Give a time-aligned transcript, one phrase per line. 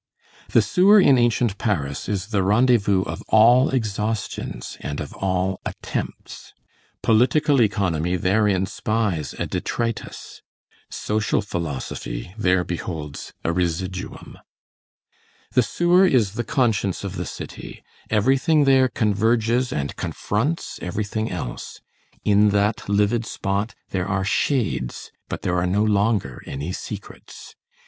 [0.49, 6.55] The sewer in ancient Paris is the rendezvous of all exhaustions and of all attempts.
[7.03, 10.41] Political economy therein spies a detritus,
[10.89, 14.39] social philosophy there beholds a residuum.
[15.51, 17.83] The sewer is the conscience of the city.
[18.09, 21.79] Everything there converges and confronts everything else.
[22.25, 27.53] In that livid spot there are shades, but there are no longer any secrets.